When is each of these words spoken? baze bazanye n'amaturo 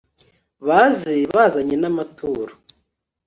baze 0.67 1.15
bazanye 1.33 1.75
n'amaturo 1.79 2.53